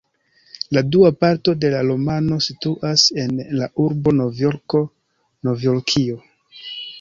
La 0.75 0.81
dua 0.93 1.09
parto 1.23 1.53
de 1.65 1.69
la 1.73 1.81
romano 1.89 2.37
situas 2.45 3.03
en 3.25 3.37
la 3.61 3.69
urbo 3.85 4.15
Novjorko, 4.21 4.83
Novjorkio. 5.51 6.19